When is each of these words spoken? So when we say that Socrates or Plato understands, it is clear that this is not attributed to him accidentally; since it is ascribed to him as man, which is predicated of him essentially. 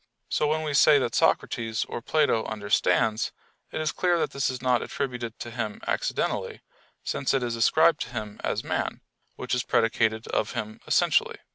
So 0.29 0.47
when 0.47 0.63
we 0.63 0.73
say 0.73 0.97
that 0.97 1.13
Socrates 1.13 1.85
or 1.85 2.01
Plato 2.01 2.43
understands, 2.45 3.31
it 3.71 3.79
is 3.79 3.91
clear 3.91 4.17
that 4.17 4.31
this 4.31 4.49
is 4.49 4.59
not 4.59 4.81
attributed 4.81 5.37
to 5.37 5.51
him 5.51 5.79
accidentally; 5.85 6.61
since 7.03 7.35
it 7.35 7.43
is 7.43 7.55
ascribed 7.55 8.01
to 8.01 8.09
him 8.09 8.41
as 8.43 8.63
man, 8.63 9.01
which 9.35 9.53
is 9.53 9.61
predicated 9.61 10.27
of 10.29 10.53
him 10.53 10.79
essentially. 10.87 11.37